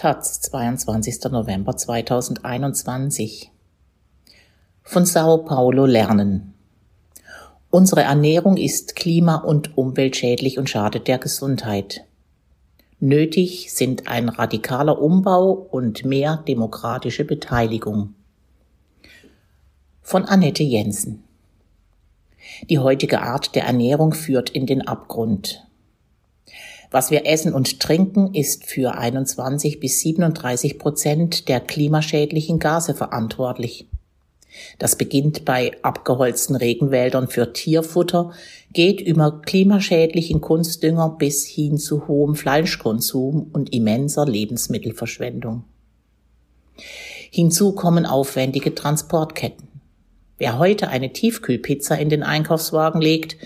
Taz, 0.00 0.40
22. 0.40 1.30
November 1.30 1.76
2021. 1.76 3.52
Von 4.82 5.04
Sao 5.04 5.44
Paulo 5.44 5.84
lernen. 5.84 6.54
Unsere 7.68 8.04
Ernährung 8.04 8.56
ist 8.56 8.96
klima- 8.96 9.42
und 9.42 9.76
umweltschädlich 9.76 10.58
und 10.58 10.70
schadet 10.70 11.06
der 11.06 11.18
Gesundheit. 11.18 12.06
Nötig 12.98 13.74
sind 13.74 14.08
ein 14.08 14.30
radikaler 14.30 15.02
Umbau 15.02 15.50
und 15.52 16.06
mehr 16.06 16.44
demokratische 16.48 17.26
Beteiligung. 17.26 18.14
Von 20.00 20.24
Annette 20.24 20.62
Jensen. 20.62 21.24
Die 22.70 22.78
heutige 22.78 23.20
Art 23.20 23.54
der 23.54 23.64
Ernährung 23.64 24.14
führt 24.14 24.48
in 24.48 24.64
den 24.64 24.80
Abgrund. 24.88 25.66
Was 26.90 27.10
wir 27.10 27.24
essen 27.24 27.54
und 27.54 27.78
trinken, 27.78 28.34
ist 28.34 28.66
für 28.66 28.96
21 28.96 29.78
bis 29.78 30.00
37 30.00 30.78
Prozent 30.78 31.48
der 31.48 31.60
klimaschädlichen 31.60 32.58
Gase 32.58 32.94
verantwortlich. 32.94 33.86
Das 34.78 34.96
beginnt 34.96 35.44
bei 35.44 35.72
abgeholzten 35.82 36.56
Regenwäldern 36.56 37.28
für 37.28 37.52
Tierfutter, 37.52 38.32
geht 38.72 39.00
über 39.00 39.40
klimaschädlichen 39.42 40.40
Kunstdünger 40.40 41.10
bis 41.10 41.46
hin 41.46 41.78
zu 41.78 42.08
hohem 42.08 42.34
Fleischkonsum 42.34 43.50
und 43.52 43.72
immenser 43.72 44.26
Lebensmittelverschwendung. 44.26 45.64
Hinzu 47.30 47.72
kommen 47.72 48.06
aufwendige 48.06 48.74
Transportketten. 48.74 49.68
Wer 50.38 50.58
heute 50.58 50.88
eine 50.88 51.12
Tiefkühlpizza 51.12 51.94
in 51.94 52.08
den 52.08 52.24
Einkaufswagen 52.24 53.00
legt, 53.00 53.36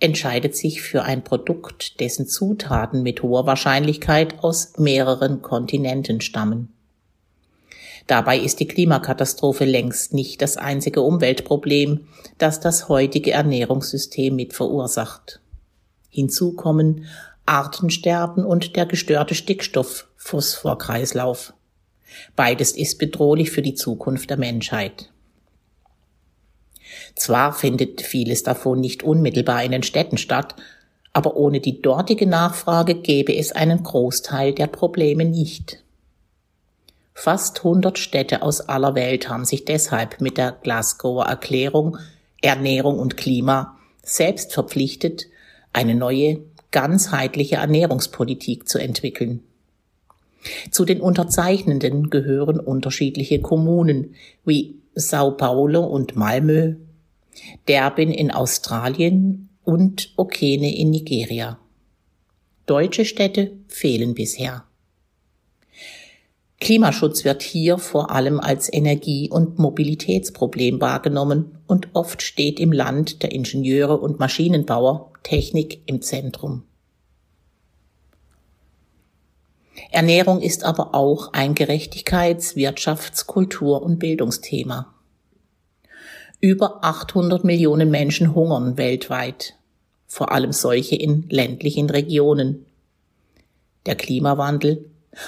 entscheidet 0.00 0.56
sich 0.56 0.82
für 0.82 1.02
ein 1.02 1.24
Produkt, 1.24 1.98
dessen 2.00 2.26
Zutaten 2.26 3.02
mit 3.02 3.22
hoher 3.22 3.46
Wahrscheinlichkeit 3.46 4.42
aus 4.42 4.78
mehreren 4.78 5.40
Kontinenten 5.42 6.20
stammen. 6.20 6.72
Dabei 8.06 8.38
ist 8.38 8.60
die 8.60 8.68
Klimakatastrophe 8.68 9.66
längst 9.66 10.14
nicht 10.14 10.40
das 10.40 10.56
einzige 10.56 11.02
Umweltproblem, 11.02 12.06
das 12.38 12.60
das 12.60 12.88
heutige 12.88 13.32
Ernährungssystem 13.32 14.34
mit 14.34 14.54
verursacht. 14.54 15.40
Hinzu 16.08 16.54
kommen 16.54 17.04
Artensterben 17.44 18.46
und 18.46 18.76
der 18.76 18.86
gestörte 18.86 19.34
Stickstoff-Phosphor-Kreislauf. 19.34 21.52
Beides 22.34 22.72
ist 22.72 22.98
bedrohlich 22.98 23.50
für 23.50 23.62
die 23.62 23.74
Zukunft 23.74 24.30
der 24.30 24.38
Menschheit. 24.38 25.10
Zwar 27.14 27.52
findet 27.52 28.00
vieles 28.00 28.42
davon 28.42 28.80
nicht 28.80 29.02
unmittelbar 29.02 29.62
in 29.64 29.72
den 29.72 29.82
Städten 29.82 30.18
statt, 30.18 30.54
aber 31.12 31.36
ohne 31.36 31.60
die 31.60 31.82
dortige 31.82 32.26
Nachfrage 32.26 32.94
gäbe 32.94 33.34
es 33.34 33.52
einen 33.52 33.82
Großteil 33.82 34.52
der 34.52 34.66
Probleme 34.66 35.24
nicht. 35.24 35.82
Fast 37.14 37.58
100 37.58 37.98
Städte 37.98 38.42
aus 38.42 38.60
aller 38.60 38.94
Welt 38.94 39.28
haben 39.28 39.44
sich 39.44 39.64
deshalb 39.64 40.20
mit 40.20 40.38
der 40.38 40.52
Glasgower 40.52 41.26
Erklärung 41.26 41.98
Ernährung 42.40 42.98
und 42.98 43.16
Klima 43.16 43.76
selbst 44.02 44.52
verpflichtet, 44.52 45.26
eine 45.72 45.94
neue, 45.94 46.40
ganzheitliche 46.70 47.56
Ernährungspolitik 47.56 48.68
zu 48.68 48.78
entwickeln. 48.78 49.42
Zu 50.70 50.84
den 50.84 51.00
Unterzeichnenden 51.00 52.10
gehören 52.10 52.60
unterschiedliche 52.60 53.40
Kommunen 53.40 54.14
wie 54.44 54.80
Sao 54.94 55.32
Paulo 55.32 55.84
und 55.84 56.16
Malmö, 56.16 56.74
Derbin 57.68 58.10
in 58.10 58.30
Australien 58.30 59.48
und 59.64 60.12
Okene 60.16 60.76
in 60.76 60.90
Nigeria. 60.90 61.58
Deutsche 62.66 63.04
Städte 63.04 63.52
fehlen 63.68 64.14
bisher. 64.14 64.64
Klimaschutz 66.60 67.24
wird 67.24 67.42
hier 67.42 67.78
vor 67.78 68.10
allem 68.10 68.40
als 68.40 68.72
Energie- 68.72 69.30
und 69.30 69.58
Mobilitätsproblem 69.58 70.80
wahrgenommen 70.80 71.58
und 71.66 71.88
oft 71.92 72.20
steht 72.20 72.58
im 72.58 72.72
Land 72.72 73.22
der 73.22 73.30
Ingenieure 73.32 73.98
und 73.98 74.18
Maschinenbauer 74.18 75.12
Technik 75.22 75.82
im 75.86 76.02
Zentrum. 76.02 76.64
Ernährung 79.90 80.40
ist 80.40 80.64
aber 80.64 80.94
auch 80.94 81.32
ein 81.32 81.54
Gerechtigkeits-, 81.54 82.56
Wirtschafts-, 82.56 83.26
Kultur- 83.26 83.82
und 83.82 83.98
Bildungsthema. 83.98 84.94
Über 86.40 86.84
800 86.84 87.44
Millionen 87.44 87.90
Menschen 87.90 88.34
hungern 88.34 88.76
weltweit, 88.76 89.54
vor 90.06 90.32
allem 90.32 90.52
solche 90.52 90.96
in 90.96 91.28
ländlichen 91.28 91.90
Regionen. 91.90 92.66
Der 93.86 93.96
Klimawandel, 93.96 94.84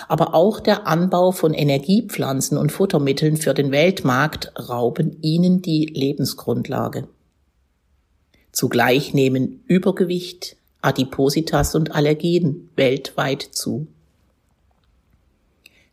aber 0.09 0.35
auch 0.35 0.61
der 0.61 0.87
Anbau 0.87 1.33
von 1.33 1.55
Energiepflanzen 1.55 2.57
und 2.57 2.71
Futtermitteln 2.71 3.37
für 3.37 3.55
den 3.55 3.73
Weltmarkt 3.73 4.53
rauben 4.69 5.19
ihnen 5.23 5.63
die 5.63 5.87
Lebensgrundlage. 5.87 7.09
Zugleich 8.53 9.15
nehmen 9.15 9.63
Übergewicht, 9.67 10.57
Adipositas 10.83 11.75
und 11.75 11.95
Allergien 11.95 12.71
weltweit 12.77 13.43
zu. 13.43 13.87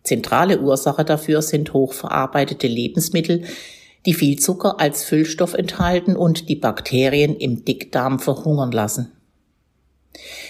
Zentrale 0.07 0.61
Ursache 0.61 1.03
dafür 1.03 1.41
sind 1.41 1.73
hochverarbeitete 1.73 2.65
Lebensmittel, 2.65 3.43
die 4.05 4.13
viel 4.13 4.39
Zucker 4.39 4.79
als 4.79 5.03
Füllstoff 5.03 5.53
enthalten 5.53 6.15
und 6.15 6.47
die 6.47 6.55
Bakterien 6.55 7.35
im 7.35 7.65
Dickdarm 7.65 8.19
verhungern 8.19 8.71
lassen. 8.71 9.11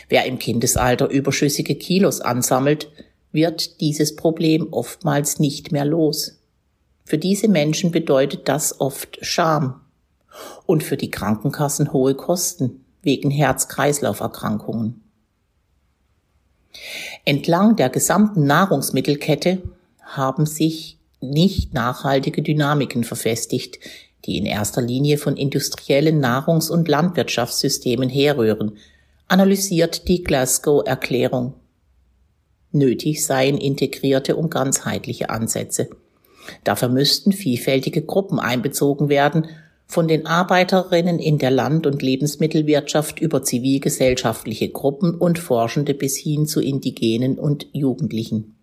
Wer 0.10 0.26
im 0.26 0.38
Kindesalter 0.38 1.10
überschüssige 1.10 1.74
Kilos 1.74 2.22
ansammelt, 2.22 2.92
wird 3.32 3.82
dieses 3.82 4.16
Problem 4.16 4.72
oftmals 4.72 5.40
nicht 5.40 5.72
mehr 5.72 5.86
los. 5.86 6.40
Für 7.04 7.18
diese 7.18 7.48
Menschen 7.48 7.90
bedeutet 7.90 8.48
das 8.48 8.80
oft 8.80 9.18
Scham 9.26 9.82
und 10.68 10.84
für 10.84 10.98
die 10.98 11.10
Krankenkassen 11.10 11.94
hohe 11.94 12.14
Kosten 12.14 12.86
wegen 13.02 13.32
Herz-Kreislauf-Erkrankungen. 13.32 15.02
Entlang 17.26 17.76
der 17.76 17.90
gesamten 17.90 18.46
Nahrungsmittelkette 18.46 19.62
haben 20.02 20.46
sich 20.46 20.98
nicht 21.20 21.74
nachhaltige 21.74 22.42
Dynamiken 22.42 23.04
verfestigt, 23.04 23.80
die 24.26 24.38
in 24.38 24.46
erster 24.46 24.82
Linie 24.82 25.18
von 25.18 25.38
industriellen 25.38 26.20
Nahrungs- 26.20 26.70
und 26.70 26.88
Landwirtschaftssystemen 26.88 28.10
herrühren, 28.10 28.78
analysiert 29.28 30.08
die 30.08 30.24
Glasgow-Erklärung. 30.24 31.54
Nötig 32.72 33.26
seien 33.26 33.58
integrierte 33.58 34.36
und 34.36 34.50
ganzheitliche 34.52 35.30
Ansätze. 35.30 35.90
Dafür 36.64 36.90
müssten 36.90 37.32
vielfältige 37.32 38.02
Gruppen 38.02 38.40
einbezogen 38.40 39.10
werden, 39.10 39.48
von 39.88 40.08
den 40.08 40.26
Arbeiterinnen 40.26 41.18
in 41.18 41.38
der 41.38 41.50
Land- 41.50 41.88
und 41.88 42.02
Lebensmittelwirtschaft 42.02 43.22
über 43.22 43.42
zivilgesellschaftliche 43.42 44.70
Gruppen 44.70 45.16
und 45.16 45.40
Forschende 45.40 45.94
bis 45.94 46.18
hin 46.18 46.46
zu 46.46 46.62
Indigenen 46.62 47.40
und 47.40 47.68
Jugendlichen. 47.72 48.54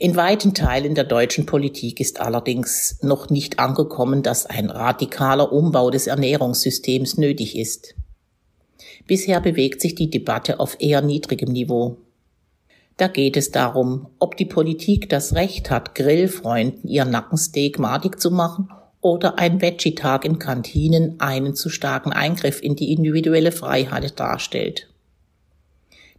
In 0.00 0.14
weiten 0.14 0.54
Teilen 0.54 0.94
der 0.94 1.02
deutschen 1.04 1.44
Politik 1.44 1.98
ist 1.98 2.20
allerdings 2.20 2.98
noch 3.02 3.30
nicht 3.30 3.58
angekommen, 3.58 4.22
dass 4.22 4.46
ein 4.46 4.70
radikaler 4.70 5.50
Umbau 5.50 5.90
des 5.90 6.06
Ernährungssystems 6.06 7.16
nötig 7.16 7.58
ist. 7.58 7.96
Bisher 9.08 9.40
bewegt 9.40 9.80
sich 9.80 9.96
die 9.96 10.10
Debatte 10.10 10.60
auf 10.60 10.76
eher 10.78 11.02
niedrigem 11.02 11.50
Niveau. 11.50 11.96
Da 12.98 13.06
geht 13.06 13.36
es 13.36 13.52
darum, 13.52 14.08
ob 14.18 14.36
die 14.36 14.44
Politik 14.44 15.08
das 15.08 15.36
Recht 15.36 15.70
hat, 15.70 15.94
Grillfreunden 15.94 16.90
ihr 16.90 17.04
Nackensteak 17.04 17.78
madig 17.78 18.20
zu 18.20 18.32
machen 18.32 18.70
oder 19.00 19.38
ein 19.38 19.62
Veggie-Tag 19.62 20.24
in 20.24 20.40
Kantinen 20.40 21.20
einen 21.20 21.54
zu 21.54 21.70
starken 21.70 22.12
Eingriff 22.12 22.60
in 22.60 22.74
die 22.74 22.92
individuelle 22.92 23.52
Freiheit 23.52 24.18
darstellt. 24.18 24.88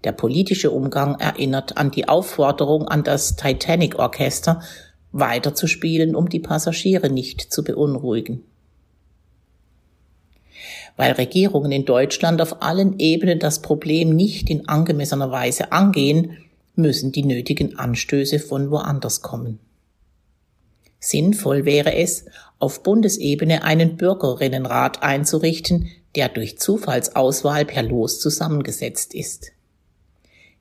Der 0.06 0.14
politische 0.14 0.72
Umgang 0.72 1.20
erinnert 1.20 1.76
an 1.76 1.92
die 1.92 2.08
Aufforderung 2.08 2.88
an 2.88 3.04
das 3.04 3.36
Titanic 3.36 4.00
Orchester, 4.00 4.62
weiterzuspielen, 5.12 6.16
um 6.16 6.30
die 6.30 6.40
Passagiere 6.40 7.10
nicht 7.10 7.42
zu 7.42 7.62
beunruhigen. 7.62 8.46
Weil 10.96 11.12
Regierungen 11.14 11.74
in 11.74 11.84
Deutschland 11.84 12.42
auf 12.42 12.62
allen 12.62 13.00
Ebenen 13.00 13.40
das 13.40 13.62
Problem 13.62 14.16
nicht 14.16 14.50
in 14.50 14.70
angemessener 14.70 15.30
Weise 15.30 15.74
angehen, 15.74 16.38
müssen 16.76 17.12
die 17.12 17.24
nötigen 17.24 17.78
Anstöße 17.78 18.40
von 18.40 18.72
woanders 18.72 19.22
kommen. 19.22 19.60
Sinnvoll 21.00 21.66
wäre 21.66 21.96
es, 21.96 22.26
auf 22.60 22.84
Bundesebene 22.84 23.64
einen 23.64 23.96
Bürgerinnenrat 23.96 25.02
einzurichten, 25.02 25.88
der 26.16 26.30
durch 26.30 26.60
Zufallsauswahl 26.60 27.66
per 27.66 27.84
Los 27.84 28.20
zusammengesetzt 28.20 29.14
ist. 29.14 29.52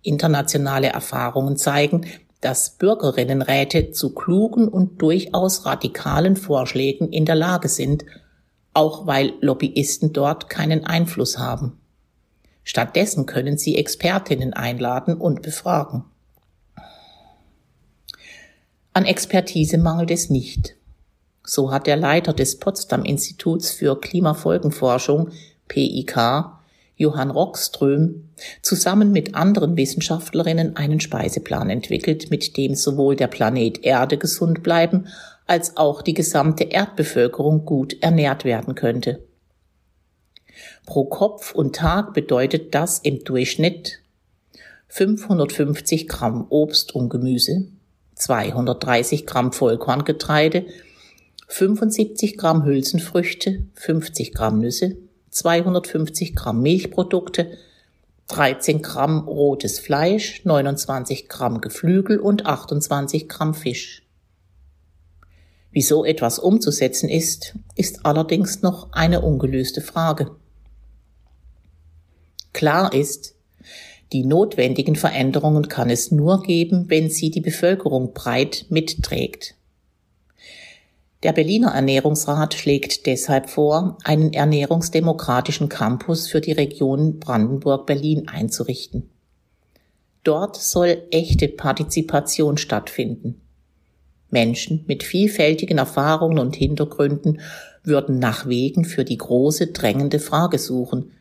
Internationale 0.03 0.89
Erfahrungen 0.89 1.57
zeigen, 1.57 2.07
dass 2.41 2.77
Bürgerinnenräte 2.77 3.91
zu 3.91 4.15
klugen 4.15 4.69
und 4.69 5.03
durchaus 5.03 5.67
radikalen 5.67 6.37
Vorschlägen 6.37 7.11
in 7.11 7.25
der 7.25 7.35
Lage 7.35 7.69
sind, 7.69 8.05
auch 8.75 9.07
weil 9.07 9.33
Lobbyisten 9.41 10.13
dort 10.13 10.49
keinen 10.49 10.85
Einfluss 10.85 11.39
haben. 11.39 11.81
Stattdessen 12.69 13.25
können 13.25 13.57
Sie 13.57 13.79
Expertinnen 13.79 14.53
einladen 14.53 15.17
und 15.17 15.41
befragen. 15.41 16.05
An 18.93 19.07
Expertise 19.07 19.79
mangelt 19.79 20.11
es 20.11 20.29
nicht. 20.29 20.77
So 21.43 21.73
hat 21.73 21.87
der 21.87 21.97
Leiter 21.97 22.35
des 22.35 22.59
Potsdam 22.59 23.07
Instituts 23.07 23.71
für 23.71 23.99
Klimafolgenforschung 23.99 25.31
PIK 25.69 26.19
Johann 26.97 27.31
Rockström 27.31 28.29
zusammen 28.61 29.13
mit 29.13 29.35
anderen 29.35 29.79
Wissenschaftlerinnen 29.79 30.77
einen 30.77 31.01
Speiseplan 31.01 31.71
entwickelt, 31.71 32.31
mit 32.31 32.59
dem 32.59 32.75
sowohl 32.75 33.17
der 33.17 33.29
Planet 33.29 33.83
Erde 33.83 34.19
gesund 34.19 34.63
bleiben 34.63 35.09
als 35.47 35.79
auch 35.79 36.03
die 36.03 36.13
gesamte 36.13 36.65
Erdbevölkerung 36.65 37.65
gut 37.65 37.97
ernährt 38.03 38.45
werden 38.45 38.75
könnte. 38.75 39.27
Pro 40.87 41.05
Kopf 41.05 41.55
und 41.55 41.77
Tag 41.77 42.15
bedeutet 42.15 42.75
das 42.75 42.99
im 42.99 43.25
Durchschnitt 43.25 44.01
550 44.89 46.09
Gramm 46.09 46.47
Obst 46.49 46.95
und 46.95 47.09
Gemüse, 47.11 47.69
230 48.15 49.27
Gramm 49.27 49.53
Vollkorngetreide, 49.53 50.67
75 51.47 52.37
Gramm 52.37 52.65
Hülsenfrüchte, 52.65 53.65
50 53.75 54.35
Gramm 54.35 54.59
Nüsse, 54.61 54.97
250 55.31 56.35
Gramm 56.35 56.63
Milchprodukte, 56.63 57.51
13 58.29 58.83
Gramm 58.83 59.27
rotes 59.27 59.79
Fleisch, 59.79 60.45
29 60.45 61.29
Gramm 61.29 61.61
Geflügel 61.61 62.19
und 62.19 62.47
28 62.47 63.29
Gramm 63.29 63.55
Fisch. 63.55 64.03
Wie 65.71 65.83
so 65.83 66.05
etwas 66.05 66.39
umzusetzen 66.39 67.09
ist, 67.09 67.55
ist 67.75 68.05
allerdings 68.05 68.63
noch 68.63 68.93
eine 68.93 69.21
ungelöste 69.21 69.81
Frage. 69.81 70.31
Klar 72.53 72.93
ist, 72.93 73.35
die 74.13 74.25
notwendigen 74.25 74.97
Veränderungen 74.97 75.69
kann 75.69 75.91
es 75.91 76.11
nur 76.11 76.43
geben, 76.43 76.87
wenn 76.89 77.11
sie 77.11 77.31
die 77.31 77.41
Bevölkerung 77.41 78.15
breit 78.15 78.67
mitträgt. 78.71 79.55
Der 81.25 81.33
Berliner 81.33 81.73
Ernährungsrat 81.73 82.55
schlägt 82.55 83.07
deshalb 83.07 83.51
vor, 83.51 83.99
einen 84.05 84.33
ernährungsdemokratischen 84.33 85.69
Campus 85.69 86.29
für 86.29 86.41
die 86.41 86.53
Region 86.53 87.19
Brandenburg-Berlin 87.19 88.29
einzurichten. 88.29 89.11
Dort 90.23 90.57
soll 90.57 91.03
echte 91.11 91.49
Partizipation 91.49 92.57
stattfinden. 92.57 93.41
Menschen 94.31 94.85
mit 94.87 95.03
vielfältigen 95.03 95.79
Erfahrungen 95.79 96.39
und 96.39 96.55
Hintergründen 96.55 97.41
würden 97.83 98.19
nach 98.19 98.47
Wegen 98.47 98.85
für 98.85 99.05
die 99.05 99.19
große 99.19 99.69
drängende 99.69 100.21
Frage 100.21 100.59
suchen. 100.59 101.13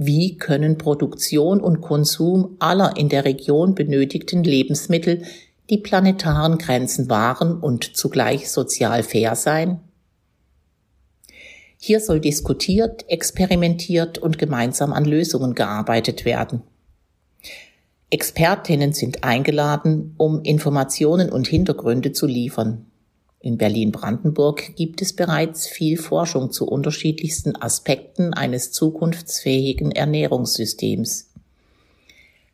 Wie 0.00 0.36
können 0.36 0.78
Produktion 0.78 1.60
und 1.60 1.80
Konsum 1.80 2.54
aller 2.60 2.96
in 2.96 3.08
der 3.08 3.24
Region 3.24 3.74
benötigten 3.74 4.44
Lebensmittel 4.44 5.24
die 5.70 5.78
planetaren 5.78 6.56
Grenzen 6.56 7.10
wahren 7.10 7.58
und 7.58 7.96
zugleich 7.96 8.48
sozial 8.48 9.02
fair 9.02 9.34
sein? 9.34 9.80
Hier 11.80 11.98
soll 11.98 12.20
diskutiert, 12.20 13.06
experimentiert 13.08 14.18
und 14.18 14.38
gemeinsam 14.38 14.92
an 14.92 15.04
Lösungen 15.04 15.56
gearbeitet 15.56 16.24
werden. 16.24 16.62
Expertinnen 18.10 18.92
sind 18.92 19.24
eingeladen, 19.24 20.14
um 20.16 20.42
Informationen 20.42 21.28
und 21.28 21.48
Hintergründe 21.48 22.12
zu 22.12 22.26
liefern. 22.28 22.87
In 23.48 23.56
Berlin-Brandenburg 23.56 24.76
gibt 24.76 25.00
es 25.00 25.14
bereits 25.14 25.66
viel 25.66 25.96
Forschung 25.96 26.52
zu 26.52 26.68
unterschiedlichsten 26.68 27.56
Aspekten 27.56 28.34
eines 28.34 28.72
zukunftsfähigen 28.72 29.90
Ernährungssystems. 29.90 31.30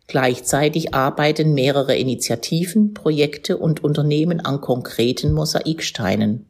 Gleichzeitig 0.07 0.95
arbeiten 0.95 1.53
mehrere 1.53 1.97
Initiativen, 1.97 2.95
Projekte 2.95 3.57
und 3.57 3.83
Unternehmen 3.83 4.39
an 4.39 4.61
konkreten 4.61 5.33
Mosaiksteinen. 5.33 6.47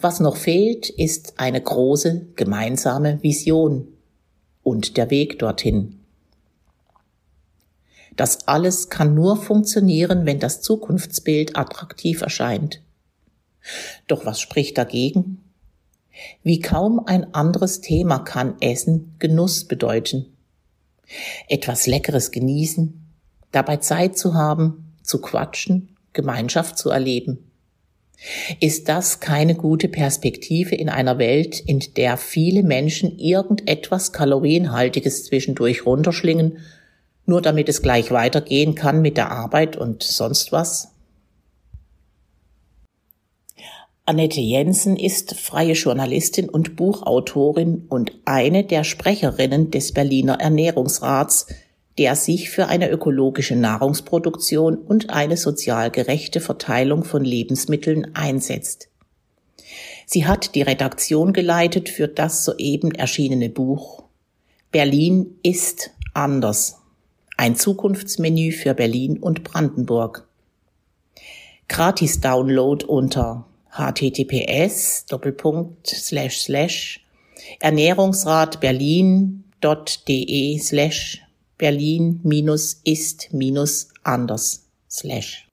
Was 0.00 0.18
noch 0.18 0.34
fehlt, 0.34 0.90
ist 0.90 1.34
eine 1.36 1.60
große 1.60 2.26
gemeinsame 2.34 3.22
Vision 3.22 3.86
und 4.64 4.96
der 4.96 5.10
Weg 5.10 5.38
dorthin. 5.38 6.00
Das 8.16 8.48
alles 8.48 8.90
kann 8.90 9.14
nur 9.14 9.36
funktionieren, 9.36 10.26
wenn 10.26 10.40
das 10.40 10.62
Zukunftsbild 10.62 11.56
attraktiv 11.56 12.20
erscheint. 12.20 12.80
Doch 14.06 14.26
was 14.26 14.40
spricht 14.40 14.78
dagegen? 14.78 15.40
Wie 16.42 16.60
kaum 16.60 17.00
ein 17.06 17.34
anderes 17.34 17.80
Thema 17.80 18.20
kann 18.20 18.60
Essen 18.60 19.16
Genuss 19.18 19.64
bedeuten 19.64 20.34
etwas 21.48 21.86
Leckeres 21.86 22.30
genießen, 22.30 23.00
dabei 23.52 23.78
Zeit 23.78 24.16
zu 24.18 24.34
haben, 24.34 24.94
zu 25.02 25.20
quatschen, 25.20 25.96
Gemeinschaft 26.12 26.78
zu 26.78 26.90
erleben. 26.90 27.50
Ist 28.60 28.88
das 28.88 29.20
keine 29.20 29.54
gute 29.54 29.88
Perspektive 29.88 30.74
in 30.74 30.88
einer 30.88 31.18
Welt, 31.18 31.60
in 31.60 31.80
der 31.96 32.16
viele 32.16 32.62
Menschen 32.62 33.18
irgendetwas 33.18 34.12
Kalorienhaltiges 34.12 35.24
zwischendurch 35.24 35.84
runterschlingen, 35.84 36.58
nur 37.26 37.42
damit 37.42 37.68
es 37.68 37.82
gleich 37.82 38.10
weitergehen 38.12 38.74
kann 38.74 39.02
mit 39.02 39.16
der 39.16 39.30
Arbeit 39.30 39.76
und 39.76 40.02
sonst 40.02 40.52
was? 40.52 40.93
Annette 44.06 44.40
Jensen 44.40 44.96
ist 44.96 45.34
freie 45.34 45.72
Journalistin 45.72 46.50
und 46.50 46.76
Buchautorin 46.76 47.86
und 47.88 48.12
eine 48.26 48.64
der 48.64 48.84
Sprecherinnen 48.84 49.70
des 49.70 49.92
Berliner 49.92 50.40
Ernährungsrats, 50.40 51.46
der 51.96 52.14
sich 52.14 52.50
für 52.50 52.66
eine 52.66 52.90
ökologische 52.90 53.56
Nahrungsproduktion 53.56 54.76
und 54.76 55.10
eine 55.10 55.38
sozial 55.38 55.90
gerechte 55.90 56.40
Verteilung 56.40 57.04
von 57.04 57.24
Lebensmitteln 57.24 58.14
einsetzt. 58.14 58.88
Sie 60.06 60.26
hat 60.26 60.54
die 60.54 60.62
Redaktion 60.62 61.32
geleitet 61.32 61.88
für 61.88 62.08
das 62.08 62.44
soeben 62.44 62.92
erschienene 62.92 63.48
Buch 63.48 64.04
Berlin 64.74 65.38
ist 65.44 65.92
anders. 66.14 66.80
Ein 67.36 67.54
Zukunftsmenü 67.54 68.50
für 68.50 68.74
Berlin 68.74 69.18
und 69.18 69.44
Brandenburg. 69.44 70.26
Gratis 71.68 72.20
Download 72.20 72.84
unter 72.84 73.46
https 73.74 75.04
ernährungsrat 77.60 78.60
berlin.de 78.60 80.58
slash 80.58 81.20
berlin 81.58 82.20
minus 82.22 82.80
ist 82.84 83.28
minus 83.32 83.88
anders 84.02 84.68
slash 84.88 85.43